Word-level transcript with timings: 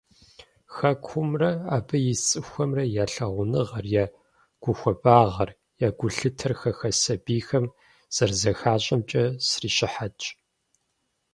Хэкумрэ, 0.75 1.51
абы 1.75 1.97
ис 2.11 2.21
цӏыхухэмрэ 2.29 2.83
я 3.03 3.05
лъагъуныгъэр, 3.13 3.85
я 4.03 4.05
гухуабагъэр, 4.63 5.49
я 5.87 5.89
гулъытэр 5.97 6.53
хэхэс 6.59 6.97
сабийхэм 7.03 7.65
зэрызэхащӏамкӏэ 8.15 9.23
срищыхьэтщ. 9.47 10.25